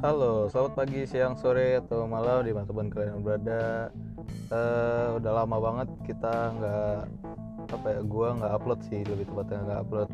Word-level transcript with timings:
Halo, 0.00 0.48
selamat 0.48 0.80
pagi, 0.80 1.04
siang, 1.04 1.36
sore, 1.36 1.76
atau 1.76 2.08
malam 2.08 2.40
di 2.40 2.56
mana 2.56 2.64
pun 2.72 2.88
kalian 2.88 3.20
berada. 3.20 3.92
Uh, 4.48 5.20
udah 5.20 5.44
lama 5.44 5.60
banget 5.60 5.88
kita 6.08 6.56
nggak 6.56 7.00
apa 7.68 7.86
ya, 7.92 8.00
gua 8.08 8.32
nggak 8.32 8.48
upload 8.48 8.80
sih 8.88 9.04
lebih 9.04 9.28
tepatnya 9.28 9.60
nggak 9.60 9.80
upload 9.84 10.08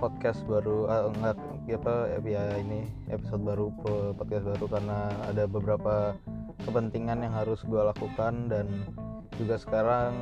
podcast 0.00 0.40
baru, 0.48 0.88
uh, 0.88 1.12
nggak 1.20 1.36
apa 1.68 2.16
ya 2.24 2.48
ini 2.64 2.88
episode 3.12 3.44
baru 3.44 3.68
podcast 4.16 4.56
baru 4.56 4.72
karena 4.72 5.12
ada 5.28 5.44
beberapa 5.44 6.16
kepentingan 6.64 7.20
yang 7.20 7.36
harus 7.36 7.60
gua 7.68 7.92
lakukan 7.92 8.48
dan 8.48 8.88
juga 9.36 9.60
sekarang 9.60 10.16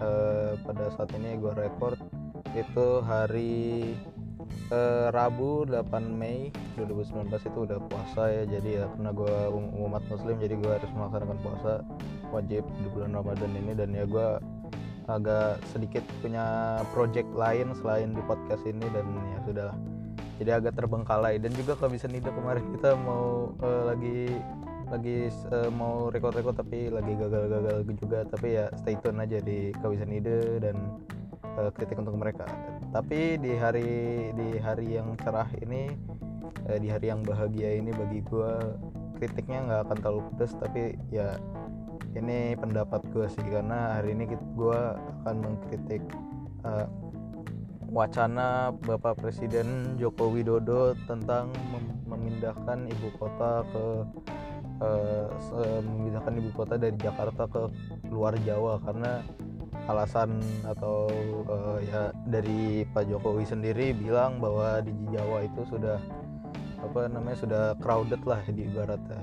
uh, 0.00 0.56
pada 0.64 0.88
saat 0.96 1.12
ini 1.12 1.36
gua 1.36 1.52
record 1.60 2.00
itu 2.56 3.04
hari 3.04 3.92
eh, 4.70 5.06
Rabu 5.10 5.66
8 5.66 5.90
Mei 6.06 6.54
2019 6.78 7.26
itu 7.30 7.58
udah 7.66 7.78
puasa 7.90 8.30
ya 8.30 8.42
jadi 8.46 8.82
ya 8.82 8.84
karena 8.94 9.10
gue 9.10 9.36
um, 9.50 9.66
umat 9.90 10.02
muslim 10.08 10.38
jadi 10.38 10.54
gue 10.56 10.70
harus 10.70 10.90
melaksanakan 10.94 11.38
puasa 11.42 11.72
wajib 12.30 12.62
di 12.80 12.88
bulan 12.94 13.12
Ramadan 13.14 13.50
ini. 13.58 13.72
Dan 13.74 13.90
ya 13.92 14.06
gue 14.06 14.28
agak 15.10 15.58
sedikit 15.74 16.06
punya 16.22 16.78
project 16.94 17.26
lain 17.34 17.74
selain 17.82 18.14
di 18.14 18.22
podcast 18.22 18.62
ini 18.62 18.86
dan 18.94 19.06
ya 19.10 19.38
sudah 19.42 19.70
jadi 20.38 20.50
agak 20.62 20.78
terbengkalai. 20.78 21.42
Dan 21.42 21.52
juga 21.58 21.74
kalau 21.76 21.90
bisa 21.92 22.06
nih 22.06 22.22
kemarin 22.22 22.64
kita 22.78 22.94
mau 22.94 23.52
uh, 23.60 23.82
lagi 23.90 24.30
lagi 24.90 25.30
uh, 25.54 25.70
mau 25.70 26.10
record-record 26.10 26.58
tapi 26.58 26.90
lagi 26.90 27.12
gagal-gagal 27.18 27.76
juga. 27.98 28.22
Tapi 28.26 28.48
ya 28.54 28.70
stay 28.78 28.94
tune 29.02 29.18
aja 29.18 29.38
di 29.42 29.74
kawisan 29.82 30.14
ide 30.14 30.62
dan 30.62 30.78
uh, 31.58 31.70
kritik 31.74 31.98
untuk 31.98 32.14
mereka 32.14 32.46
tapi 32.90 33.38
di 33.38 33.54
hari 33.54 33.90
di 34.34 34.58
hari 34.58 34.98
yang 34.98 35.14
cerah 35.22 35.46
ini 35.62 35.94
uh, 36.66 36.78
di 36.78 36.90
hari 36.90 37.10
yang 37.10 37.22
bahagia 37.22 37.78
ini 37.78 37.94
bagi 37.94 38.20
gue 38.26 38.52
kritiknya 39.18 39.58
nggak 39.66 39.80
akan 39.86 39.96
terlalu 40.02 40.22
pedas 40.34 40.52
tapi 40.58 40.98
ya 41.14 41.38
ini 42.18 42.58
pendapat 42.58 43.06
gue 43.14 43.26
sih 43.30 43.46
karena 43.46 44.02
hari 44.02 44.18
ini 44.18 44.26
gue 44.34 44.80
akan 45.22 45.34
mengkritik 45.38 46.02
uh, 46.66 46.90
wacana 47.90 48.74
Bapak 48.86 49.18
Presiden 49.22 49.98
Joko 49.98 50.30
Widodo 50.30 50.94
tentang 51.06 51.54
mem 51.70 51.86
memindahkan 52.10 52.90
ibu 52.90 53.08
kota 53.22 53.62
ke 53.70 53.84
uh, 54.82 55.26
memindahkan 55.86 56.34
ibu 56.42 56.50
kota 56.58 56.74
dari 56.74 56.98
Jakarta 56.98 57.46
ke 57.46 57.70
luar 58.10 58.34
Jawa 58.42 58.82
karena 58.82 59.22
alasan 59.90 60.38
atau 60.62 61.10
uh, 61.50 61.78
ya 61.82 62.14
dari 62.30 62.86
Pak 62.90 63.10
Jokowi 63.10 63.44
sendiri 63.44 63.90
bilang 63.92 64.38
bahwa 64.38 64.80
di 64.80 64.94
Jawa 65.10 65.44
itu 65.44 65.66
sudah 65.66 65.98
apa 66.80 67.10
namanya 67.12 67.36
sudah 67.36 67.64
crowded 67.82 68.22
lah 68.24 68.40
di 68.48 68.64
ibaratnya 68.64 69.20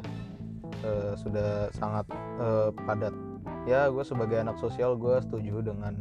uh, 0.86 1.14
sudah 1.18 1.72
sangat 1.74 2.06
uh, 2.38 2.70
padat. 2.86 3.16
Ya 3.68 3.92
gue 3.92 4.04
sebagai 4.04 4.40
anak 4.40 4.60
sosial 4.60 4.96
gue 4.96 5.20
setuju 5.24 5.60
dengan 5.64 5.96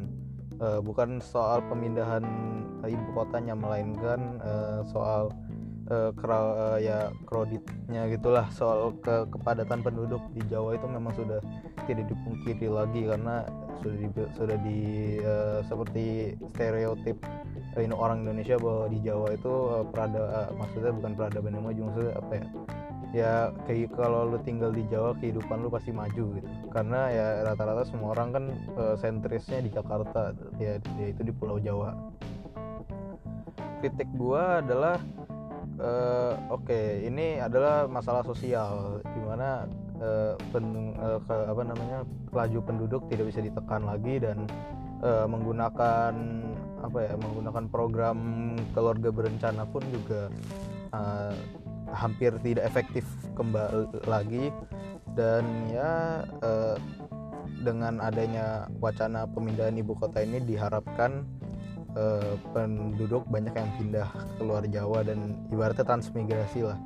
uh, 0.63 0.79
bukan 0.83 1.19
soal 1.19 1.63
pemindahan 1.67 2.23
ibu 2.87 3.11
kotanya 3.17 3.57
melainkan 3.59 4.39
uh, 4.43 4.87
soal 4.87 5.35
uh, 5.91 6.11
uh, 6.13 6.79
ya 6.79 7.11
kreditnya 7.27 8.09
gitulah. 8.11 8.47
Soal 8.55 8.95
ke 9.01 9.27
kepadatan 9.31 9.83
penduduk 9.83 10.23
di 10.35 10.43
Jawa 10.51 10.75
itu 10.75 10.87
memang 10.87 11.13
sudah 11.15 11.41
tidak 11.87 12.11
dipungkiri 12.11 12.69
lagi 12.71 13.07
karena 13.07 13.47
sudah 13.83 13.97
di 13.99 14.09
sudah 14.35 14.59
di 14.65 14.81
uh, 15.23 15.59
seperti 15.67 16.35
stereotip 16.55 17.19
uh, 17.77 17.97
orang 17.97 18.27
Indonesia 18.27 18.57
bahwa 18.59 18.91
di 18.91 18.99
Jawa 19.05 19.29
itu 19.37 19.53
uh, 19.53 19.85
perada 19.87 20.23
uh, 20.23 20.51
maksudnya 20.57 20.93
bukan 20.97 21.13
peradaban 21.15 21.55
yang 21.55 21.65
maju 21.65 21.81
maksudnya 21.93 22.13
apa 22.19 22.33
ya? 22.35 22.47
Ya 23.15 23.33
kayak 23.65 23.95
kalau 23.97 24.29
lu 24.29 24.39
tinggal 24.43 24.75
di 24.75 24.83
Jawa 24.91 25.15
kehidupan 25.17 25.63
lu 25.63 25.71
pasti 25.71 25.95
maju 25.95 26.37
gitu. 26.37 26.49
Karena 26.75 27.09
ya 27.09 27.27
rata-rata 27.47 27.87
semua 27.89 28.13
orang 28.13 28.29
kan 28.35 28.45
uh, 28.77 28.95
sentrisnya 28.99 29.63
di 29.63 29.71
Jakarta 29.71 30.35
ya, 30.59 30.77
ya 30.99 31.07
itu 31.15 31.23
di 31.23 31.33
Pulau 31.33 31.57
Jawa. 31.63 31.95
Kritik 33.81 34.11
gua 34.19 34.61
adalah 34.61 34.99
uh, 35.81 36.37
oke 36.53 36.67
okay, 36.67 37.05
ini 37.07 37.41
adalah 37.41 37.89
masalah 37.89 38.23
sosial 38.25 39.01
di 39.05 39.21
mana 39.25 39.65
uh, 40.01 40.35
pen, 40.53 40.97
uh, 40.97 41.21
ke, 41.25 41.35
apa 41.35 41.63
namanya 41.63 41.99
laju 42.33 42.59
penduduk 42.65 43.03
tidak 43.09 43.33
bisa 43.33 43.41
ditekan 43.45 43.85
lagi 43.85 44.21
dan 44.21 44.45
uh, 45.05 45.27
menggunakan 45.29 46.15
apa 46.85 46.99
ya 47.03 47.15
menggunakan 47.17 47.65
program 47.73 48.19
keluarga 48.77 49.09
berencana 49.09 49.65
pun 49.69 49.83
juga 49.89 50.29
uh, 50.93 51.35
hampir 51.93 52.35
tidak 52.43 52.67
efektif 52.67 53.07
kembali 53.39 53.89
lagi. 54.05 54.53
Dan 55.17 55.73
ya 55.73 56.29
uh, 56.45 56.77
dengan 57.65 58.05
adanya 58.05 58.69
wacana 58.85 59.25
pemindahan 59.25 59.81
ibu 59.81 59.97
kota 59.97 60.21
ini 60.21 60.45
diharapkan 60.45 61.25
uh, 61.97 62.37
penduduk 62.53 63.25
banyak 63.27 63.57
yang 63.57 63.71
pindah 63.81 64.09
ke 64.37 64.43
luar 64.45 64.63
Jawa 64.69 65.03
dan 65.03 65.35
ibaratnya 65.49 65.83
transmigrasi 65.83 66.69
lah. 66.69 66.79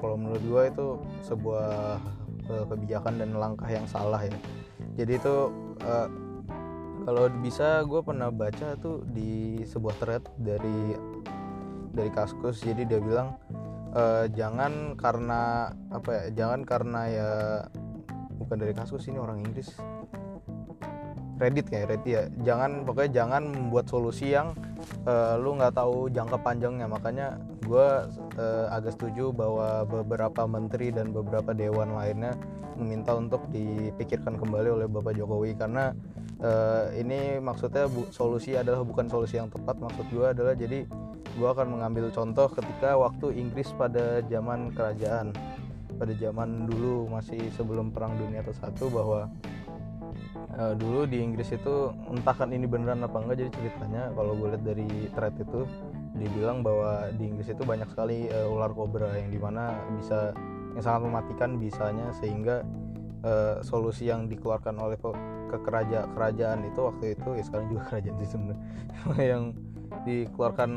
Kalau 0.00 0.16
menurut 0.18 0.42
gue 0.42 0.62
itu 0.72 0.86
sebuah 1.28 2.00
uh, 2.50 2.64
kebijakan 2.68 3.20
dan 3.20 3.36
langkah 3.36 3.68
yang 3.68 3.84
salah 3.86 4.24
ya. 4.24 4.32
Jadi 4.98 5.20
itu 5.20 5.36
uh, 5.84 6.08
kalau 7.04 7.28
bisa 7.44 7.84
gue 7.84 8.00
pernah 8.00 8.32
baca 8.32 8.74
tuh 8.80 9.04
di 9.12 9.60
sebuah 9.68 9.94
thread 10.00 10.24
dari 10.40 10.96
dari 11.92 12.10
Kaskus. 12.10 12.64
Jadi 12.64 12.88
dia 12.88 12.98
bilang 12.98 13.36
jangan 14.34 14.98
karena 14.98 15.70
apa 15.94 16.10
ya 16.10 16.24
jangan 16.34 16.66
karena 16.66 17.00
ya 17.06 17.30
bukan 18.42 18.58
dari 18.58 18.74
Kaskus 18.74 19.06
ini 19.06 19.22
orang 19.22 19.46
Inggris 19.46 19.70
Reddit 21.34 21.66
kayak 21.66 21.86
Reddit 21.90 22.10
ya. 22.10 22.22
Jangan 22.46 22.86
pokoknya 22.86 23.10
jangan 23.24 23.42
membuat 23.50 23.90
solusi 23.90 24.34
yang 24.34 24.54
uh, 25.06 25.34
lu 25.34 25.58
nggak 25.58 25.74
tahu 25.74 26.06
jangka 26.10 26.38
panjangnya. 26.40 26.86
Makanya 26.86 27.42
gue 27.66 27.88
uh, 28.38 28.66
agak 28.70 28.94
setuju 28.94 29.34
bahwa 29.34 29.82
beberapa 29.82 30.46
menteri 30.46 30.94
dan 30.94 31.10
beberapa 31.10 31.50
dewan 31.50 31.96
lainnya 31.98 32.38
meminta 32.74 33.14
untuk 33.14 33.46
dipikirkan 33.54 34.38
kembali 34.38 34.68
oleh 34.78 34.86
Bapak 34.86 35.14
Jokowi. 35.18 35.58
Karena 35.58 35.90
uh, 36.38 36.90
ini 36.94 37.42
maksudnya 37.42 37.90
bu, 37.90 38.06
solusi 38.14 38.54
adalah 38.54 38.86
bukan 38.86 39.10
solusi 39.10 39.38
yang 39.38 39.50
tepat. 39.50 39.78
Maksud 39.82 40.06
gue 40.14 40.26
adalah 40.30 40.54
jadi 40.54 40.86
gue 41.34 41.48
akan 41.50 41.66
mengambil 41.66 42.14
contoh 42.14 42.46
ketika 42.46 42.94
waktu 42.94 43.34
Inggris 43.34 43.74
pada 43.74 44.22
zaman 44.30 44.70
kerajaan. 44.70 45.34
Pada 45.94 46.10
zaman 46.18 46.66
dulu 46.66 47.06
masih 47.06 47.38
sebelum 47.54 47.94
perang 47.94 48.18
dunia 48.18 48.42
ke 48.42 48.50
satu 48.50 48.90
bahwa 48.90 49.30
uh, 50.58 50.74
dulu 50.74 51.06
di 51.06 51.20
Inggris 51.20 51.50
itu 51.54 51.90
entah 52.10 52.34
kan 52.34 52.50
ini 52.50 52.66
beneran 52.66 53.02
apa 53.02 53.18
enggak 53.20 53.44
jadi 53.44 53.50
ceritanya 53.54 54.02
kalau 54.14 54.32
gue 54.38 54.48
lihat 54.54 54.64
dari 54.64 54.88
thread 55.12 55.34
itu 55.38 55.60
dibilang 56.14 56.62
bahwa 56.62 57.10
di 57.14 57.24
Inggris 57.26 57.50
itu 57.50 57.62
banyak 57.66 57.88
sekali 57.90 58.30
uh, 58.30 58.52
ular 58.52 58.70
kobra 58.70 59.18
yang 59.18 59.30
di 59.34 59.38
mana 59.38 59.74
bisa 59.98 60.32
yang 60.74 60.82
sangat 60.82 61.02
mematikan 61.06 61.50
bisanya 61.58 62.10
sehingga 62.18 62.62
uh, 63.22 63.62
solusi 63.62 64.10
yang 64.10 64.26
dikeluarkan 64.26 64.74
oleh 64.78 64.98
ke 64.98 65.58
kerajaan 66.14 66.66
itu 66.66 66.80
waktu 66.82 67.04
itu 67.14 67.28
ya 67.38 67.42
sekarang 67.46 67.66
juga 67.70 67.82
kerajaan 67.90 68.16
sih 68.22 68.30
sebenarnya 68.30 68.58
yang 69.22 69.44
dikeluarkan 70.02 70.70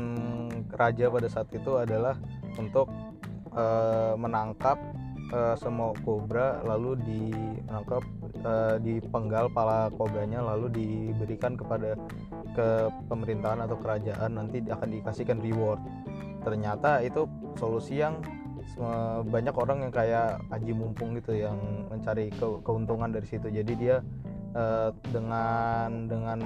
raja 0.78 1.10
pada 1.10 1.28
saat 1.28 1.48
itu 1.50 1.74
adalah 1.74 2.14
untuk 2.54 2.86
uh, 3.54 4.14
menangkap 4.14 4.78
uh, 5.34 5.58
semua 5.58 5.90
kobra 6.06 6.62
lalu 6.62 6.94
ditangkap 7.02 8.02
uh, 8.44 8.76
dipenggal 8.82 9.50
pala 9.50 9.88
kobranya 9.94 10.42
lalu 10.42 10.68
diberikan 10.70 11.54
kepada 11.58 11.94
ke 12.54 12.90
pemerintahan 13.06 13.64
atau 13.64 13.76
kerajaan 13.78 14.30
nanti 14.38 14.62
akan 14.66 14.88
dikasihkan 14.98 15.38
reward. 15.42 15.78
Ternyata 16.42 17.02
itu 17.02 17.26
solusi 17.58 18.02
yang 18.02 18.18
banyak 19.26 19.56
orang 19.56 19.88
yang 19.88 19.92
kayak 19.94 20.38
Haji 20.52 20.76
Mumpung 20.76 21.16
gitu 21.16 21.34
yang 21.34 21.56
mencari 21.88 22.28
ke 22.30 22.46
keuntungan 22.62 23.10
dari 23.10 23.26
situ. 23.26 23.48
Jadi 23.48 23.72
dia 23.74 24.04
uh, 24.54 24.92
dengan 25.08 26.06
dengan 26.06 26.38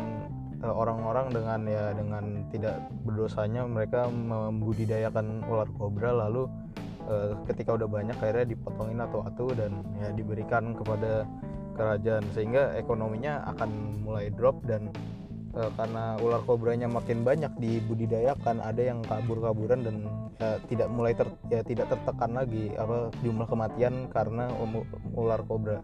orang-orang 0.63 1.35
dengan 1.35 1.61
ya 1.67 1.91
dengan 1.91 2.47
tidak 2.55 2.87
berdosanya 3.03 3.67
mereka 3.67 4.07
membudidayakan 4.07 5.43
ular 5.51 5.67
kobra 5.75 6.15
lalu 6.15 6.47
uh, 7.11 7.35
ketika 7.51 7.75
udah 7.75 7.91
banyak 7.91 8.15
akhirnya 8.15 8.55
dipotongin 8.55 9.03
atau 9.03 9.27
atu 9.27 9.51
dan 9.59 9.83
ya 9.99 10.15
diberikan 10.15 10.71
kepada 10.79 11.27
kerajaan 11.75 12.25
sehingga 12.37 12.77
ekonominya 12.77 13.45
akan 13.57 14.03
mulai 14.05 14.29
drop 14.33 14.61
dan 14.69 14.93
uh, 15.57 15.71
karena 15.77 16.17
ular 16.21 16.43
kobranya 16.45 16.89
makin 16.89 17.25
banyak 17.25 17.53
dibudidayakan 17.61 18.61
ada 18.61 18.83
yang 18.83 19.01
kabur-kaburan 19.05 19.85
dan 19.85 19.97
ya, 20.41 20.61
tidak 20.69 20.89
mulai 20.93 21.13
ter, 21.17 21.29
ya 21.49 21.61
tidak 21.65 21.89
tertekan 21.93 22.33
lagi 22.37 22.73
apa 22.77 23.13
jumlah 23.25 23.49
kematian 23.49 24.09
karena 24.13 24.49
ular 25.17 25.41
kobra. 25.45 25.81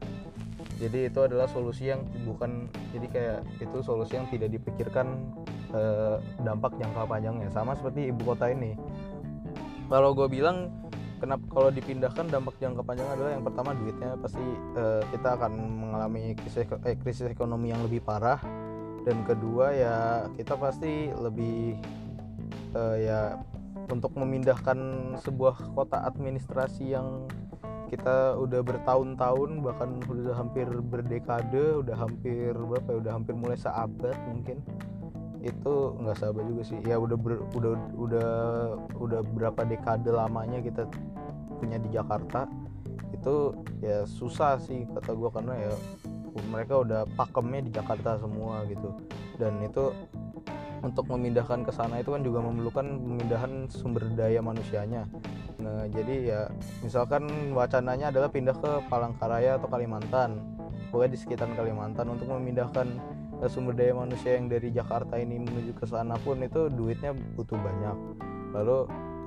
Jadi 0.79 1.11
itu 1.11 1.21
adalah 1.27 1.51
solusi 1.51 1.91
yang 1.91 2.07
bukan 2.23 2.71
jadi 2.95 3.07
kayak 3.11 3.39
itu 3.59 3.79
solusi 3.83 4.15
yang 4.15 4.31
tidak 4.31 4.55
dipikirkan 4.55 5.35
uh, 5.75 6.23
dampak 6.47 6.79
jangka 6.79 7.03
panjangnya. 7.03 7.51
Sama 7.51 7.75
seperti 7.75 8.15
ibu 8.15 8.23
kota 8.23 8.47
ini. 8.55 8.79
Kalau 9.91 10.15
gue 10.15 10.29
bilang 10.31 10.71
kenapa 11.19 11.45
kalau 11.51 11.71
dipindahkan 11.75 12.27
dampak 12.31 12.55
jangka 12.63 12.83
panjang 12.87 13.11
adalah 13.11 13.31
yang 13.35 13.45
pertama 13.45 13.71
duitnya 13.75 14.15
pasti 14.19 14.47
uh, 14.79 15.03
kita 15.11 15.29
akan 15.35 15.53
mengalami 15.55 16.33
krisis 16.39 16.65
eh, 16.65 16.97
krisis 16.97 17.27
ekonomi 17.29 17.75
yang 17.75 17.83
lebih 17.85 18.01
parah. 18.03 18.41
Dan 19.07 19.25
kedua 19.25 19.73
ya 19.73 19.97
kita 20.37 20.55
pasti 20.59 21.11
lebih 21.13 21.79
uh, 22.75 22.97
ya 22.99 23.21
untuk 23.89 24.13
memindahkan 24.15 24.79
sebuah 25.25 25.73
kota 25.73 26.05
administrasi 26.05 26.93
yang 26.93 27.25
kita 27.89 28.37
udah 28.37 28.61
bertahun-tahun 28.61 29.65
bahkan 29.65 29.97
udah 30.05 30.37
hampir 30.37 30.69
berdekade 30.69 31.81
udah 31.81 31.97
hampir 31.97 32.53
berapa 32.53 32.85
ya 32.85 32.99
udah 33.01 33.13
hampir 33.17 33.33
mulai 33.33 33.57
seabad 33.57 34.13
mungkin 34.29 34.61
itu 35.39 35.75
nggak 36.03 36.19
sabar 36.19 36.43
juga 36.47 36.63
sih 36.67 36.79
ya 36.83 36.99
udah 36.99 37.15
ber, 37.15 37.39
udah 37.55 37.73
udah 37.95 38.31
udah 38.99 39.21
berapa 39.35 39.61
dekade 39.67 40.11
lamanya 40.11 40.59
kita 40.59 40.91
punya 41.63 41.79
di 41.79 41.89
Jakarta 41.95 42.51
itu 43.15 43.55
ya 43.83 44.03
susah 44.07 44.59
sih 44.59 44.87
kata 44.91 45.15
gue 45.15 45.31
karena 45.31 45.55
ya 45.59 45.73
mereka 46.51 46.83
udah 46.83 47.07
pakemnya 47.19 47.67
di 47.67 47.71
Jakarta 47.75 48.19
semua 48.19 48.63
gitu 48.67 48.95
dan 49.39 49.59
itu 49.63 49.95
untuk 50.83 51.11
memindahkan 51.11 51.67
ke 51.67 51.73
sana 51.75 51.99
itu 51.99 52.15
kan 52.15 52.23
juga 52.23 52.39
memerlukan 52.43 52.87
pemindahan 53.03 53.67
sumber 53.67 54.07
daya 54.15 54.39
manusianya. 54.39 55.11
Nah, 55.59 55.91
jadi 55.91 56.15
ya 56.23 56.41
misalkan 56.87 57.27
wacananya 57.51 58.15
adalah 58.15 58.31
pindah 58.31 58.55
ke 58.55 58.87
Palangkaraya 58.87 59.59
atau 59.59 59.67
Kalimantan, 59.67 60.39
pokoknya 60.95 61.11
di 61.15 61.19
sekitar 61.19 61.51
Kalimantan 61.59 62.07
untuk 62.15 62.31
memindahkan 62.31 62.95
sumber 63.47 63.79
daya 63.79 63.95
manusia 63.95 64.35
yang 64.35 64.51
dari 64.51 64.75
Jakarta 64.75 65.15
ini 65.15 65.39
menuju 65.39 65.79
ke 65.79 65.87
sana 65.87 66.19
pun 66.19 66.43
itu 66.43 66.67
duitnya 66.67 67.15
butuh 67.39 67.55
banyak. 67.55 67.97
Lalu 68.51 68.79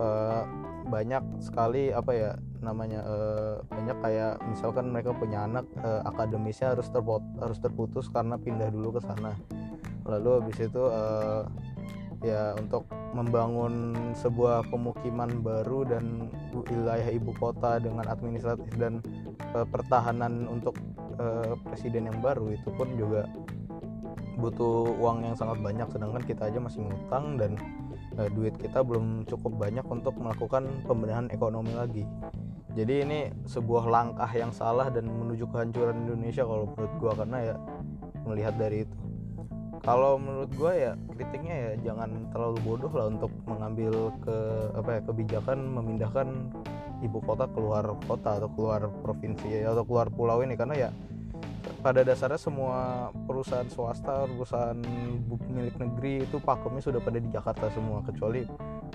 uh, 0.03 0.43
banyak 0.91 1.23
sekali 1.39 1.95
apa 1.95 2.11
ya 2.11 2.31
namanya 2.61 3.01
uh, 3.05 3.55
banyak 3.69 3.97
kayak 4.01 4.33
misalkan 4.49 4.89
mereka 4.91 5.13
punya 5.15 5.45
anak 5.45 5.65
uh, 5.81 6.01
akademisnya 6.09 6.73
harus 6.77 6.89
terpot 6.89 7.21
harus 7.41 7.57
terputus 7.61 8.09
karena 8.09 8.37
pindah 8.37 8.69
dulu 8.69 8.97
ke 8.97 9.01
sana 9.05 9.33
lalu 10.05 10.41
habis 10.41 10.57
itu 10.61 10.83
uh, 10.89 11.45
ya 12.21 12.53
untuk 12.57 12.85
membangun 13.17 13.97
sebuah 14.13 14.69
pemukiman 14.69 15.41
baru 15.41 15.89
dan 15.89 16.29
wilayah 16.53 17.09
ibu 17.09 17.33
kota 17.41 17.81
dengan 17.81 18.05
administratif 18.05 18.69
dan 18.77 19.01
uh, 19.57 19.65
pertahanan 19.65 20.45
untuk 20.45 20.77
uh, 21.17 21.57
presiden 21.65 22.07
yang 22.09 22.21
baru 22.21 22.53
itu 22.53 22.69
pun 22.77 22.93
juga 22.93 23.25
butuh 24.41 24.97
uang 24.97 25.23
yang 25.23 25.37
sangat 25.37 25.61
banyak 25.61 25.87
sedangkan 25.93 26.23
kita 26.25 26.49
aja 26.49 26.59
masih 26.59 26.81
ngutang 26.81 27.37
dan 27.37 27.51
uh, 28.17 28.29
duit 28.33 28.57
kita 28.57 28.81
belum 28.81 29.29
cukup 29.29 29.61
banyak 29.61 29.85
untuk 29.85 30.17
melakukan 30.17 30.65
pembenahan 30.89 31.29
ekonomi 31.29 31.71
lagi. 31.77 32.03
Jadi 32.71 32.93
ini 33.03 33.19
sebuah 33.45 33.85
langkah 33.85 34.31
yang 34.31 34.49
salah 34.55 34.87
dan 34.89 35.05
menuju 35.05 35.43
kehancuran 35.51 36.07
Indonesia 36.07 36.47
kalau 36.47 36.71
menurut 36.71 36.93
gua 36.97 37.11
karena 37.19 37.37
ya 37.53 37.55
melihat 38.25 38.55
dari 38.57 38.87
itu. 38.87 38.97
Kalau 39.81 40.21
menurut 40.21 40.53
gue 40.53 40.73
ya 40.77 40.93
kritiknya 41.09 41.55
ya 41.57 41.71
jangan 41.89 42.29
terlalu 42.29 42.61
bodoh 42.61 42.93
lah 42.93 43.09
untuk 43.09 43.33
mengambil 43.49 44.13
ke 44.21 44.37
apa 44.77 44.89
ya 44.93 45.01
kebijakan 45.09 45.57
memindahkan 45.73 46.27
ibu 47.01 47.17
kota 47.25 47.49
keluar 47.49 47.89
kota 48.05 48.37
atau 48.37 48.49
keluar 48.53 48.85
provinsi 49.01 49.65
atau 49.65 49.81
keluar 49.81 50.13
pulau 50.13 50.45
ini. 50.45 50.53
Karena 50.53 50.87
ya 50.87 50.89
pada 51.81 52.05
dasarnya 52.05 52.37
semua 52.37 53.09
perusahaan 53.25 53.67
swasta 53.67 54.29
perusahaan 54.29 54.77
milik 55.49 55.75
negeri 55.81 56.29
itu 56.29 56.37
pakemnya 56.37 56.81
sudah 56.81 57.01
pada 57.01 57.17
di 57.17 57.29
Jakarta 57.33 57.73
semua 57.73 58.05
kecuali 58.05 58.45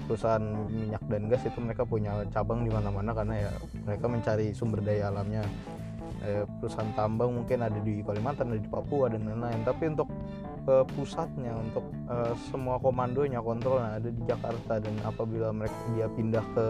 perusahaan 0.07 0.43
minyak 0.71 1.03
dan 1.11 1.27
gas 1.27 1.43
itu 1.43 1.59
mereka 1.59 1.83
punya 1.83 2.23
cabang 2.31 2.63
di 2.63 2.71
mana-mana 2.71 3.11
karena 3.11 3.51
ya 3.51 3.53
mereka 3.83 4.07
mencari 4.07 4.55
sumber 4.55 4.81
daya 4.81 5.11
alamnya. 5.11 5.43
Eh, 6.25 6.43
perusahaan 6.59 6.91
tambang 6.97 7.31
mungkin 7.35 7.61
ada 7.61 7.77
di 7.83 8.01
Kalimantan 8.01 8.51
ada 8.55 8.63
di 8.63 8.71
Papua 8.71 9.11
dan 9.11 9.27
lain-lain. 9.27 9.63
Tapi 9.67 9.83
untuk 9.93 10.09
ke 10.67 10.83
pusatnya 10.99 11.55
untuk 11.55 11.87
uh, 12.11 12.35
semua 12.51 12.83
komandonya 12.83 13.39
kontrolnya 13.39 14.01
ada 14.01 14.11
di 14.11 14.23
Jakarta. 14.27 14.83
Dan 14.83 14.97
apabila 15.07 15.55
mereka 15.55 15.77
dia 15.95 16.11
pindah 16.11 16.43
ke 16.57 16.67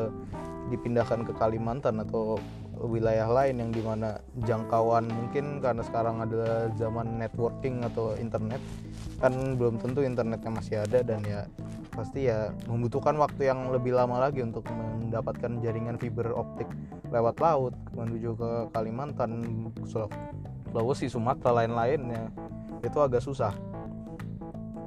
dipindahkan 0.75 1.25
ke 1.25 1.33
Kalimantan 1.39 2.03
atau 2.03 2.37
wilayah 2.77 3.29
lain 3.29 3.57
yang 3.61 3.71
di 3.73 3.81
mana 3.81 4.21
jangkauan 4.45 5.09
mungkin 5.09 5.65
karena 5.65 5.81
sekarang 5.81 6.21
adalah 6.21 6.69
zaman 6.77 7.17
networking 7.17 7.81
atau 7.85 8.13
internet 8.21 8.61
kan 9.17 9.33
belum 9.57 9.81
tentu 9.81 10.05
internetnya 10.05 10.51
masih 10.53 10.77
ada 10.85 11.01
dan 11.01 11.25
ya 11.25 11.49
pasti 11.97 12.29
ya 12.29 12.53
membutuhkan 12.69 13.17
waktu 13.17 13.49
yang 13.49 13.73
lebih 13.73 13.97
lama 13.97 14.21
lagi 14.21 14.45
untuk 14.45 14.69
mendapatkan 14.69 15.65
jaringan 15.65 15.97
fiber 15.97 16.37
optik 16.37 16.69
lewat 17.09 17.41
laut 17.41 17.73
menuju 17.97 18.37
ke 18.37 18.51
Kalimantan, 18.77 19.41
Sulawesi, 19.89 21.09
Sumatera 21.09 21.65
lain-lainnya. 21.65 22.29
Itu 22.85 23.01
agak 23.01 23.25
susah. 23.25 23.57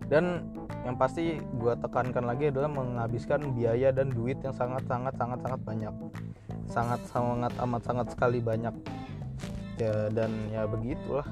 Dan 0.05 0.53
yang 0.85 0.95
pasti 1.01 1.41
gue 1.41 1.73
tekankan 1.81 2.29
lagi 2.29 2.53
adalah 2.53 2.69
menghabiskan 2.69 3.57
biaya 3.57 3.89
dan 3.89 4.13
duit 4.13 4.37
yang 4.45 4.53
sangat 4.53 4.85
sangat 4.85 5.17
sangat 5.17 5.41
sangat 5.41 5.59
banyak 5.65 5.93
sangat 6.69 7.01
sangat 7.09 7.53
amat 7.59 7.81
sangat 7.83 8.07
sekali 8.13 8.39
banyak. 8.39 8.73
Ya 9.81 10.07
dan 10.13 10.31
ya 10.53 10.69
begitulah. 10.69 11.25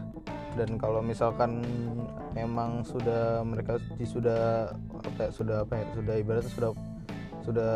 Dan 0.57 0.81
kalau 0.81 1.05
misalkan 1.05 1.61
memang 2.33 2.81
sudah 2.81 3.45
mereka 3.45 3.77
sudah 4.01 4.73
apa 5.05 5.29
ya, 5.29 5.31
sudah 5.31 5.57
apa 5.61 5.73
ya 5.77 5.85
sudah 5.93 6.15
ibaratnya 6.17 6.51
sudah 6.53 6.71
sudah 7.45 7.73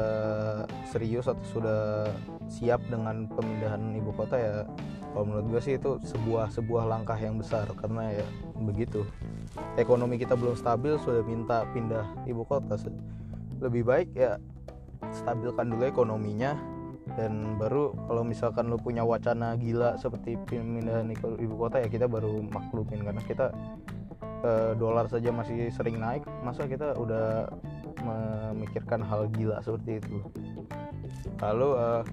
serius 0.89 1.31
atau 1.31 1.45
sudah 1.47 2.11
siap 2.51 2.83
dengan 2.91 3.29
pemindahan 3.31 3.95
ibu 3.95 4.11
kota 4.11 4.35
ya 4.35 4.67
kalau 5.11 5.27
menurut 5.27 5.45
gue 5.47 5.61
sih 5.63 5.75
itu 5.75 5.99
sebuah 6.07 6.51
sebuah 6.55 6.87
langkah 6.87 7.19
yang 7.19 7.35
besar. 7.35 7.67
Karena 7.75 8.15
ya 8.15 8.25
begitu 8.59 9.03
ekonomi 9.75 10.15
kita 10.15 10.39
belum 10.39 10.55
stabil 10.55 10.95
sudah 10.99 11.23
minta 11.27 11.67
pindah 11.75 12.07
ibu 12.25 12.47
kota. 12.47 12.79
Lebih 13.59 13.83
baik 13.83 14.09
ya 14.15 14.39
stabilkan 15.11 15.67
dulu 15.67 15.83
ekonominya 15.83 16.55
dan 17.19 17.59
baru 17.59 17.91
kalau 18.07 18.23
misalkan 18.23 18.71
lu 18.71 18.79
punya 18.79 19.03
wacana 19.03 19.59
gila 19.59 19.99
seperti 19.99 20.39
pemindahan 20.47 21.11
ibu 21.15 21.55
kota 21.59 21.83
ya 21.83 21.87
kita 21.91 22.07
baru 22.07 22.39
maklumin. 22.47 23.03
Karena 23.03 23.21
kita 23.25 23.51
eh, 24.45 24.71
dolar 24.79 25.07
saja 25.11 25.29
masih 25.31 25.69
sering 25.73 25.99
naik 25.99 26.23
masa 26.41 26.65
kita 26.65 26.95
udah 26.95 27.51
memikirkan 28.01 29.03
hal 29.03 29.27
gila 29.33 29.59
seperti 29.59 29.99
itu? 29.99 30.17
Lalu 31.43 31.69
eh, 31.75 32.03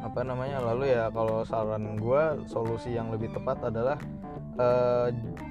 apa 0.00 0.20
namanya? 0.24 0.64
Lalu 0.64 0.96
ya 0.96 1.12
kalau 1.12 1.44
saran 1.44 2.00
gue 2.00 2.22
solusi 2.48 2.96
yang 2.96 3.12
lebih 3.12 3.30
tepat 3.36 3.68
adalah 3.68 3.98
eh, 4.56 5.08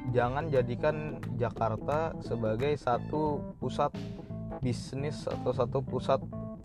jangan 0.09 0.49
jadikan 0.49 1.21
Jakarta 1.37 2.17
sebagai 2.25 2.73
satu 2.75 3.53
pusat 3.61 3.93
bisnis 4.59 5.23
atau 5.29 5.55
satu 5.55 5.79
pusat 5.79 6.19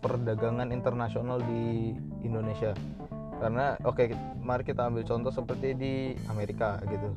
perdagangan 0.05 0.69
internasional 0.69 1.41
di 1.41 1.97
Indonesia. 2.21 2.77
Karena 3.41 3.73
oke 3.81 3.97
okay, 3.97 4.07
mari 4.45 4.61
kita 4.61 4.85
ambil 4.85 5.01
contoh 5.01 5.33
seperti 5.33 5.73
di 5.73 5.93
Amerika 6.29 6.77
gitu. 6.85 7.09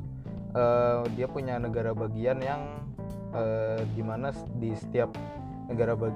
Uh, 0.49 1.05
dia 1.13 1.29
punya 1.29 1.61
negara 1.61 1.93
bagian 1.93 2.41
yang 2.41 2.81
uh, 3.37 3.77
di 3.93 4.01
mana 4.01 4.33
di 4.57 4.73
setiap 4.73 5.13
negara 5.69 5.93
uh, 5.93 6.09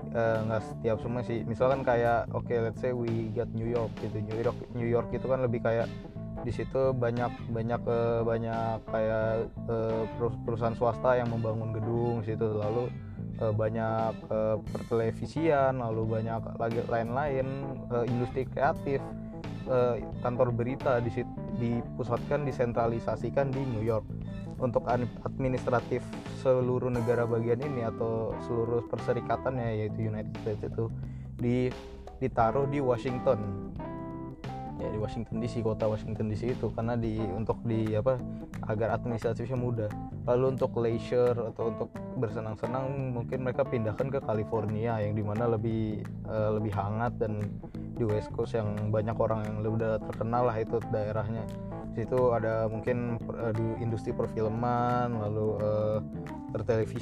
nggak 0.50 0.64
setiap 0.74 0.98
semua 0.98 1.22
sih. 1.22 1.46
Misalkan 1.46 1.86
kayak 1.86 2.26
oke 2.34 2.50
okay, 2.50 2.58
let's 2.58 2.82
say 2.82 2.90
we 2.90 3.30
get 3.38 3.48
New 3.54 3.70
York 3.70 3.94
gitu. 4.02 4.18
New 4.26 4.42
York 4.42 4.58
New 4.74 4.90
York 4.90 5.14
itu 5.14 5.30
kan 5.30 5.46
lebih 5.46 5.62
kayak 5.62 5.86
di 6.44 6.52
situ 6.52 6.92
banyak 6.92 7.32
banyak 7.50 7.82
uh, 7.88 8.22
banyak 8.28 8.84
kayak 8.92 9.48
uh, 9.72 10.04
perusahaan 10.44 10.76
swasta 10.76 11.16
yang 11.16 11.32
membangun 11.32 11.72
gedung 11.72 12.20
situ. 12.22 12.44
Lalu 12.44 12.92
uh, 13.40 13.56
banyak 13.56 14.14
uh, 14.28 14.60
pertelevisian 14.60 15.80
lalu 15.80 16.04
banyak 16.20 16.42
lagi 16.60 16.80
lain-lain 16.92 17.48
uh, 17.90 18.04
industri 18.04 18.44
kreatif 18.44 19.00
uh, 19.72 19.96
kantor 20.20 20.52
berita 20.52 21.00
di 21.00 21.24
dipusatkan 21.58 22.44
disentralisasikan 22.44 23.48
di 23.50 23.64
New 23.64 23.84
York. 23.84 24.04
Untuk 24.60 24.88
administratif 25.28 26.06
seluruh 26.40 26.88
negara 26.88 27.28
bagian 27.28 27.60
ini 27.60 27.84
atau 27.84 28.32
seluruh 28.48 28.88
perserikatannya 28.88 29.84
yaitu 29.84 30.08
United 30.08 30.36
States 30.40 30.64
itu 30.64 30.88
di 31.36 31.68
ditaruh 32.24 32.72
di 32.72 32.80
Washington 32.80 33.40
ya 34.84 34.90
di 34.92 35.00
Washington 35.00 35.40
DC 35.40 35.64
kota 35.64 35.88
Washington 35.88 36.28
DC 36.28 36.60
itu 36.60 36.68
karena 36.76 37.00
di 37.00 37.16
untuk 37.24 37.64
di 37.64 37.96
apa 37.96 38.20
agar 38.68 39.00
administratifnya 39.00 39.56
mudah. 39.56 39.92
Lalu 40.28 40.60
untuk 40.60 40.76
leisure 40.76 41.36
atau 41.56 41.72
untuk 41.72 41.90
bersenang-senang 42.20 43.16
mungkin 43.16 43.48
mereka 43.48 43.64
pindahkan 43.64 44.12
ke 44.12 44.20
California 44.20 45.00
yang 45.00 45.16
di 45.16 45.24
mana 45.24 45.48
lebih 45.48 46.04
uh, 46.28 46.60
lebih 46.60 46.76
hangat 46.76 47.16
dan 47.16 47.40
di 47.96 48.04
West 48.04 48.30
Coast 48.36 48.60
yang 48.60 48.92
banyak 48.92 49.16
orang 49.16 49.48
yang 49.48 49.64
udah 49.64 50.04
terkenal 50.12 50.52
lah 50.52 50.58
itu 50.60 50.84
daerahnya. 50.92 51.48
Situ 51.94 52.34
ada 52.34 52.66
mungkin 52.68 53.22
uh, 53.30 53.54
industri 53.80 54.12
perfilman 54.12 55.14
lalu 55.14 55.48
uh, 55.62 56.00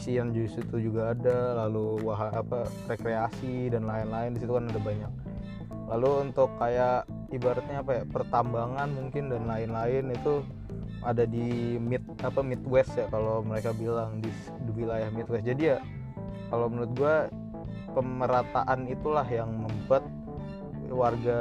yang 0.08 0.32
di 0.32 0.48
situ 0.48 0.80
juga 0.80 1.12
ada 1.12 1.68
lalu 1.68 2.00
wah 2.08 2.32
apa 2.32 2.68
rekreasi 2.88 3.68
dan 3.68 3.84
lain-lain 3.84 4.36
di 4.36 4.40
situ 4.40 4.52
kan 4.56 4.68
ada 4.72 4.80
banyak 4.80 5.12
lalu 5.91 6.31
untuk 6.31 6.55
kayak 6.55 7.03
ibaratnya 7.36 7.83
apa 7.83 7.91
ya 8.00 8.03
pertambangan 8.07 8.88
mungkin 8.95 9.27
dan 9.27 9.43
lain-lain 9.43 10.15
itu 10.15 10.39
ada 11.03 11.27
di 11.27 11.75
mid 11.75 12.00
apa 12.24 12.39
midwest 12.39 12.95
ya 12.95 13.12
kalau 13.12 13.43
mereka 13.43 13.75
bilang 13.75 14.24
di, 14.24 14.31
di 14.63 14.71
wilayah 14.71 15.12
midwest. 15.12 15.43
Jadi 15.43 15.75
ya 15.75 15.83
kalau 16.48 16.71
menurut 16.71 16.91
gue 16.95 17.15
pemerataan 17.91 18.88
itulah 18.88 19.27
yang 19.27 19.51
membuat 19.67 20.07
warga 20.91 21.39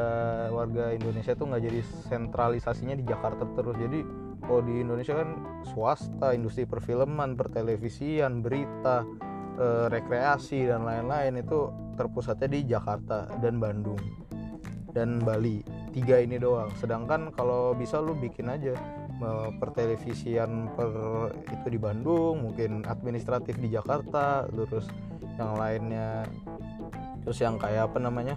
warga 0.50 0.94
Indonesia 0.94 1.34
tuh 1.38 1.46
nggak 1.50 1.62
jadi 1.70 1.80
sentralisasinya 2.10 2.98
di 2.98 3.06
Jakarta 3.06 3.46
terus. 3.54 3.78
Jadi 3.78 4.02
kalau 4.42 4.66
di 4.66 4.82
Indonesia 4.82 5.14
kan 5.14 5.62
swasta 5.62 6.34
industri 6.34 6.66
perfilman 6.66 7.38
pertelevisian 7.38 8.42
berita 8.42 9.06
e, 9.54 9.66
rekreasi 9.92 10.66
dan 10.66 10.82
lain-lain 10.82 11.38
itu 11.38 11.70
terpusatnya 11.94 12.48
di 12.48 12.60
Jakarta 12.64 13.28
dan 13.38 13.60
Bandung 13.60 14.00
dan 14.94 15.22
Bali. 15.22 15.62
Tiga 15.90 16.22
ini 16.22 16.38
doang. 16.38 16.70
Sedangkan 16.78 17.34
kalau 17.34 17.74
bisa 17.74 17.98
lu 17.98 18.14
bikin 18.14 18.50
aja 18.50 18.74
pertelevisian 19.60 20.72
per 20.72 20.88
itu 21.52 21.66
di 21.68 21.76
Bandung 21.76 22.40
mungkin 22.48 22.88
administratif 22.88 23.60
di 23.60 23.68
Jakarta 23.68 24.48
terus 24.48 24.88
yang 25.36 25.60
lainnya 25.60 26.24
terus 27.24 27.38
yang 27.40 27.60
kayak 27.60 27.92
apa 27.92 27.98
namanya? 28.00 28.36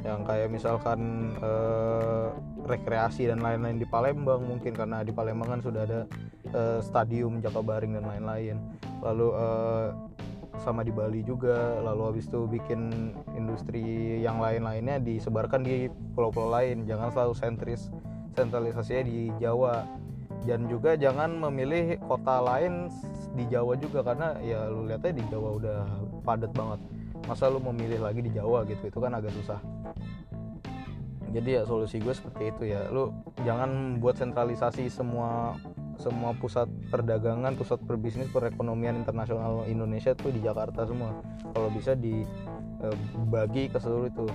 Yang 0.00 0.20
kayak 0.28 0.48
misalkan 0.48 1.00
eh, 1.40 2.28
rekreasi 2.64 3.28
dan 3.28 3.40
lain-lain 3.40 3.80
di 3.80 3.88
Palembang 3.88 4.44
mungkin 4.44 4.72
karena 4.72 5.04
di 5.04 5.12
Palembang 5.12 5.58
kan 5.58 5.60
sudah 5.60 5.82
ada 5.84 6.00
eh, 6.52 6.80
stadium 6.84 7.40
Jakabaring 7.40 7.96
dan 7.96 8.04
lain-lain. 8.04 8.56
Lalu 9.00 9.28
eh, 9.32 9.88
sama 10.58 10.82
di 10.82 10.90
Bali 10.90 11.22
juga. 11.22 11.78
Lalu 11.84 12.02
habis 12.10 12.26
itu 12.26 12.50
bikin 12.50 13.12
industri 13.38 14.18
yang 14.18 14.42
lain-lainnya 14.42 14.98
disebarkan 14.98 15.62
di 15.62 15.86
pulau-pulau 16.18 16.50
lain. 16.50 16.88
Jangan 16.88 17.14
selalu 17.14 17.34
sentris 17.38 17.82
sentralisasinya 18.34 19.04
di 19.06 19.30
Jawa. 19.38 19.86
Dan 20.40 20.72
juga 20.72 20.96
jangan 20.96 21.36
memilih 21.36 22.00
kota 22.08 22.40
lain 22.40 22.88
di 23.36 23.44
Jawa 23.46 23.76
juga 23.76 24.00
karena 24.00 24.40
ya 24.40 24.72
lu 24.72 24.88
lihatnya 24.88 25.20
di 25.20 25.24
Jawa 25.28 25.48
udah 25.60 25.80
padat 26.24 26.50
banget. 26.56 26.80
Masa 27.28 27.52
lu 27.52 27.60
memilih 27.60 28.00
lagi 28.00 28.24
di 28.24 28.32
Jawa 28.32 28.64
gitu 28.64 28.88
itu 28.88 28.98
kan 28.98 29.12
agak 29.12 29.36
susah. 29.36 29.60
Jadi 31.30 31.60
ya 31.60 31.62
solusi 31.62 32.02
gue 32.02 32.10
seperti 32.10 32.50
itu 32.50 32.62
ya. 32.74 32.88
Lu 32.90 33.14
jangan 33.46 34.02
buat 34.02 34.18
sentralisasi 34.18 34.90
semua 34.90 35.54
semua 36.00 36.32
pusat 36.32 36.66
perdagangan 36.88 37.54
pusat 37.54 37.78
perbisnis 37.84 38.26
perekonomian 38.32 38.96
internasional 38.96 39.68
Indonesia 39.68 40.16
tuh 40.16 40.32
di 40.32 40.40
Jakarta 40.40 40.88
semua. 40.88 41.20
Kalau 41.52 41.68
bisa 41.68 41.92
dibagi 41.92 43.68
ke 43.68 43.76
seluruh 43.76 44.08
itu. 44.08 44.26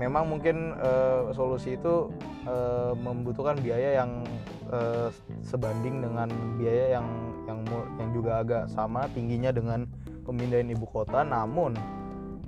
Memang 0.00 0.32
mungkin 0.32 0.72
uh, 0.80 1.28
solusi 1.36 1.76
itu 1.76 2.08
uh, 2.48 2.96
membutuhkan 2.96 3.60
biaya 3.60 4.00
yang 4.00 4.24
uh, 4.72 5.12
sebanding 5.44 6.00
dengan 6.00 6.32
biaya 6.56 6.96
yang 6.96 7.06
yang 7.44 7.60
yang 8.00 8.08
juga 8.16 8.40
agak 8.40 8.64
sama 8.72 9.04
tingginya 9.12 9.52
dengan 9.52 9.84
pemindahan 10.24 10.72
ibu 10.72 10.88
kota. 10.88 11.20
Namun 11.20 11.76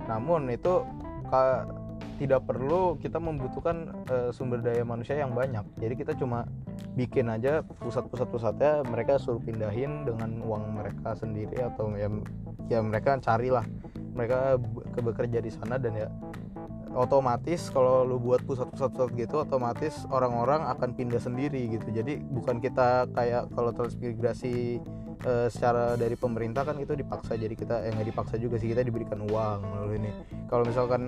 namun 0.09 0.49
itu 0.49 0.81
tidak 2.17 2.45
perlu 2.45 2.97
kita 2.97 3.17
membutuhkan 3.17 4.05
uh, 4.09 4.29
sumber 4.33 4.61
daya 4.61 4.81
manusia 4.81 5.17
yang 5.17 5.33
banyak. 5.33 5.65
Jadi 5.77 5.93
kita 5.93 6.13
cuma 6.17 6.49
bikin 6.93 7.29
aja 7.29 7.65
pusat-pusat 7.81 8.27
pusatnya 8.29 8.71
mereka 8.85 9.17
suruh 9.17 9.41
pindahin 9.41 10.05
dengan 10.05 10.41
uang 10.45 10.77
mereka 10.77 11.17
sendiri 11.17 11.57
atau 11.61 11.93
ya 11.97 12.09
ya 12.69 12.79
mereka 12.81 13.17
carilah. 13.19 13.65
Mereka 14.13 14.61
bekerja 15.01 15.41
di 15.41 15.49
sana 15.49 15.81
dan 15.81 15.97
ya 15.97 16.07
otomatis 16.93 17.73
kalau 17.73 18.05
lu 18.05 18.21
buat 18.21 18.45
pusat-pusat 18.45 19.17
gitu 19.17 19.41
otomatis 19.41 20.05
orang-orang 20.13 20.61
akan 20.69 20.93
pindah 20.93 21.17
sendiri 21.17 21.73
gitu. 21.73 21.89
Jadi 21.89 22.21
bukan 22.21 22.61
kita 22.61 23.09
kayak 23.17 23.49
kalau 23.57 23.73
transmigrasi 23.73 24.77
e, 25.21 25.33
secara 25.53 25.93
dari 25.93 26.17
pemerintah 26.17 26.65
kan 26.65 26.77
itu 26.81 26.97
dipaksa 26.97 27.37
jadi 27.37 27.53
kita 27.53 27.85
eh 27.85 27.93
dipaksa 28.05 28.41
juga 28.41 28.57
sih 28.57 28.73
kita 28.73 28.81
diberikan 28.81 29.21
uang 29.21 29.59
lalu 29.61 30.01
ini. 30.01 30.11
Kalau 30.49 30.65
misalkan 30.65 31.03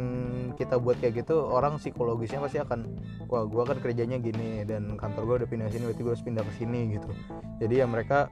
kita 0.56 0.78
buat 0.78 1.02
kayak 1.02 1.26
gitu 1.26 1.42
orang 1.42 1.82
psikologisnya 1.82 2.42
pasti 2.42 2.62
akan 2.62 2.86
wah 3.30 3.46
gua 3.50 3.66
kan 3.66 3.78
kerjanya 3.82 4.22
gini 4.22 4.64
dan 4.64 4.96
kantor 4.96 5.22
gua 5.26 5.36
udah 5.44 5.50
pindah 5.50 5.68
sini 5.70 5.90
berarti 5.90 6.02
gua 6.06 6.14
harus 6.14 6.26
pindah 6.26 6.44
ke 6.46 6.54
sini 6.58 6.80
gitu. 6.98 7.10
Jadi 7.62 7.74
ya 7.82 7.86
mereka 7.90 8.30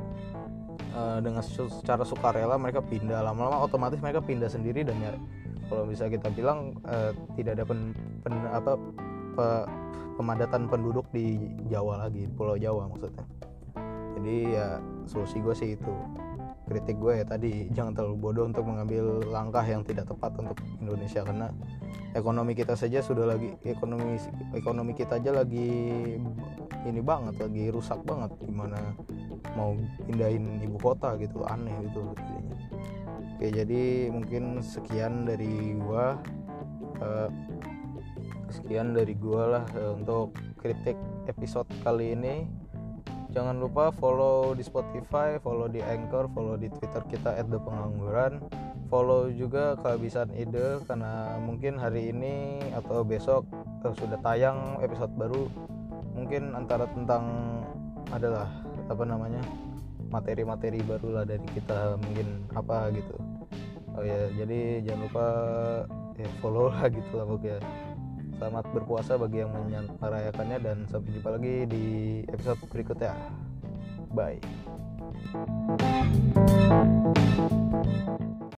e, 0.93 1.01
dengan 1.25 1.41
secara 1.45 2.05
sukarela 2.05 2.55
mereka 2.61 2.81
pindah. 2.81 3.25
Lama-lama 3.25 3.63
otomatis 3.65 3.97
mereka 4.01 4.21
pindah 4.21 4.49
sendiri 4.49 4.85
dan 4.85 4.97
ya 5.01 5.13
kalau 5.71 5.89
bisa 5.89 6.05
kita 6.11 6.27
bilang 6.29 6.75
uh, 6.85 7.15
tidak 7.33 7.57
ada 7.57 7.65
pen, 7.65 7.97
pen 8.21 8.35
apa 8.51 8.77
pe, 9.33 9.47
pemadatan 10.21 10.69
penduduk 10.69 11.07
di 11.09 11.39
Jawa 11.71 12.05
lagi 12.05 12.29
Pulau 12.29 12.59
Jawa 12.59 12.85
maksudnya 12.85 13.25
jadi 14.23 14.55
ya 14.55 14.67
solusi 15.03 15.43
gue 15.43 15.51
sih 15.51 15.69
itu. 15.75 15.93
Kritik 16.63 16.95
gue 16.95 17.19
ya 17.19 17.25
tadi 17.27 17.67
jangan 17.75 17.91
terlalu 17.91 18.15
bodoh 18.23 18.47
untuk 18.47 18.63
mengambil 18.63 19.19
langkah 19.27 19.67
yang 19.67 19.83
tidak 19.83 20.07
tepat 20.07 20.31
untuk 20.39 20.55
Indonesia. 20.79 21.27
Karena 21.27 21.51
ekonomi 22.15 22.55
kita 22.55 22.79
saja 22.79 23.03
sudah 23.03 23.35
lagi 23.35 23.51
ekonomi 23.67 24.15
ekonomi 24.55 24.95
kita 24.95 25.19
aja 25.19 25.43
lagi 25.43 25.67
ini 26.87 27.01
banget 27.03 27.35
lagi 27.43 27.67
rusak 27.67 27.99
banget. 28.07 28.31
Gimana 28.47 28.95
mau 29.59 29.75
pindahin 30.07 30.63
ibu 30.63 30.79
kota 30.79 31.19
gitu 31.19 31.43
aneh 31.43 31.75
gitu 31.91 32.15
jadinya. 32.15 32.57
Oke 33.35 33.47
jadi 33.51 33.83
mungkin 34.07 34.63
sekian 34.63 35.27
dari 35.27 35.75
gua. 35.83 36.15
Uh, 37.03 37.27
sekian 38.53 38.95
dari 38.95 39.17
gua 39.19 39.59
lah 39.59 39.65
uh, 39.75 39.97
untuk 39.97 40.31
kritik 40.61 40.95
episode 41.27 41.67
kali 41.83 42.15
ini 42.15 42.62
jangan 43.33 43.57
lupa 43.57 43.89
follow 43.97 44.53
di 44.53 44.61
Spotify 44.61 45.41
follow 45.41 45.65
di 45.65 45.81
Anchor 45.81 46.29
follow 46.31 46.55
di 46.55 46.69
Twitter 46.69 47.01
kita 47.09 47.35
@thepengangguran 47.41 48.39
follow 48.93 49.25
juga 49.33 49.73
kehabisan 49.81 50.29
ide 50.37 50.77
karena 50.85 51.41
mungkin 51.41 51.81
hari 51.81 52.13
ini 52.13 52.61
atau 52.77 53.01
besok 53.01 53.41
uh, 53.81 53.89
sudah 53.97 54.21
tayang 54.21 54.77
episode 54.85 55.09
baru. 55.17 55.49
Mungkin 56.13 56.53
antara 56.53 56.85
tentang 56.93 57.25
adalah 58.13 58.45
apa 58.85 59.01
namanya 59.01 59.41
materi-materi 60.13 60.85
baru 60.85 61.09
lah 61.17 61.25
dari 61.25 61.41
kita 61.57 61.97
mungkin 62.05 62.45
apa 62.53 62.93
gitu. 62.93 63.17
Oh 63.97 64.05
ya 64.05 64.29
jadi 64.37 64.85
jangan 64.85 65.01
lupa 65.09 65.27
ya 66.21 66.29
follow 66.37 66.69
lah 66.69 66.85
gitu 66.93 67.11
lah 67.17 67.25
pokoknya 67.25 67.57
selamat 68.43 68.75
berpuasa 68.75 69.15
bagi 69.15 69.39
yang 69.39 69.87
merayakannya 70.03 70.59
dan 70.59 70.77
sampai 70.91 71.15
jumpa 71.15 71.31
lagi 71.31 71.63
di 71.63 71.85
episode 72.27 72.59
berikutnya. 72.67 73.15
Bye 74.11 74.43